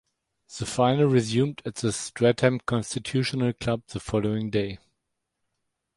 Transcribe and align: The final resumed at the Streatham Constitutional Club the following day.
The 0.57 0.65
final 0.65 1.05
resumed 1.05 1.61
at 1.63 1.75
the 1.75 1.91
Streatham 1.91 2.61
Constitutional 2.61 3.53
Club 3.53 3.83
the 3.89 3.99
following 3.99 4.49
day. 4.49 4.79